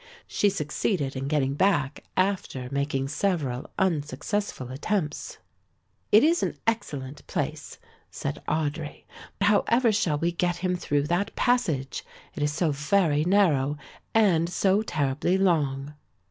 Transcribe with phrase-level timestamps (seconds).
[0.25, 5.37] She succeeded in getting back after making several unsuccessful attempts.
[6.11, 7.77] "It is an excellent place,"
[8.09, 9.03] said Audry,
[9.37, 12.03] "but however shall we get him through that passage,
[12.33, 13.77] it is so very narrow
[14.15, 15.93] and so terribly long."